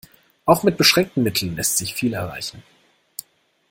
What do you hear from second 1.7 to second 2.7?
sich viel erreichen.